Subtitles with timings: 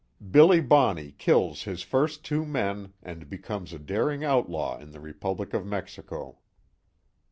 [0.31, 5.53] BILLY BONNEY KILLS HIS FIRST TWO MEN, AND BECOMES A DARING OUTLAW IN THE REPUBLIC
[5.53, 6.39] OF MEXICO.